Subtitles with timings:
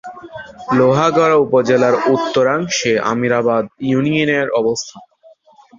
[0.77, 5.03] লোহাগাড়া উপজেলার উত্তরাংশে আমিরাবাদ ইউনিয়নের অবস্থান।